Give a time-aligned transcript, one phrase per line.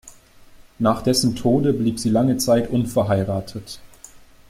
[0.79, 3.79] Nach dessen Tode blieb sie lange Zeit unverheiratet.